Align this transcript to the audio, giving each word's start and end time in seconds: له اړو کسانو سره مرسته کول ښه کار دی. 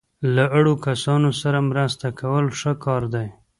له 0.35 0.45
اړو 0.57 0.73
کسانو 0.87 1.29
سره 1.41 1.59
مرسته 1.69 2.07
کول 2.19 2.45
ښه 2.59 2.71
کار 2.85 3.03
دی. 3.13 3.27